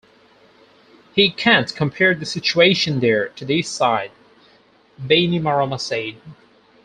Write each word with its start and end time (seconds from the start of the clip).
He 1.13 1.29
can't 1.29 1.75
compare 1.75 2.15
the 2.15 2.25
situation 2.25 3.01
there 3.01 3.27
to 3.29 3.45
this 3.45 3.69
side," 3.69 4.09
Bainimarama 4.99 5.79
said. 5.79 6.15